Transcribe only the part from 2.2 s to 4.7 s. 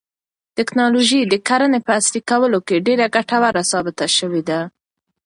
کولو کې ډېره ګټوره ثابته شوې ده.